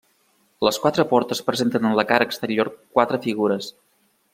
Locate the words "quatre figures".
2.99-3.75